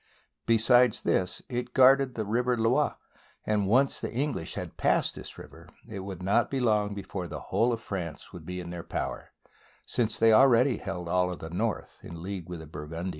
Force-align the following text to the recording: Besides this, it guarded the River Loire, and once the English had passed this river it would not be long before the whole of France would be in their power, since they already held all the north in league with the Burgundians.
Besides 0.47 1.03
this, 1.03 1.43
it 1.47 1.75
guarded 1.75 2.15
the 2.15 2.25
River 2.25 2.57
Loire, 2.57 2.97
and 3.45 3.67
once 3.67 3.99
the 3.99 4.11
English 4.11 4.55
had 4.55 4.75
passed 4.75 5.13
this 5.13 5.37
river 5.37 5.69
it 5.87 5.99
would 5.99 6.23
not 6.23 6.49
be 6.49 6.59
long 6.59 6.95
before 6.95 7.27
the 7.27 7.39
whole 7.53 7.71
of 7.71 7.81
France 7.81 8.33
would 8.33 8.43
be 8.43 8.59
in 8.59 8.71
their 8.71 8.81
power, 8.81 9.31
since 9.85 10.17
they 10.17 10.33
already 10.33 10.77
held 10.77 11.07
all 11.07 11.35
the 11.37 11.51
north 11.51 11.99
in 12.01 12.19
league 12.19 12.49
with 12.49 12.61
the 12.61 12.65
Burgundians. 12.65 13.09